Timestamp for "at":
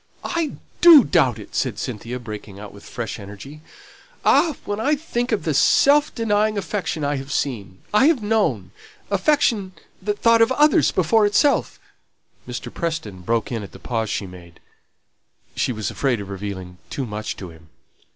13.61-13.73